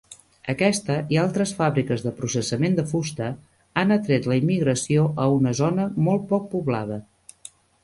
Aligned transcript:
Aquesta 0.51 0.93
i 1.15 1.19
altres 1.23 1.51
fàbriques 1.59 2.05
de 2.05 2.13
processament 2.21 2.79
de 2.79 2.87
fusta 2.93 3.29
han 3.83 3.95
atret 3.97 4.27
la 4.33 4.39
immigració 4.41 5.07
a 5.27 5.31
una 5.37 5.55
zona 5.63 5.89
molt 6.09 6.29
poc 6.35 6.51
poblada. 6.57 7.01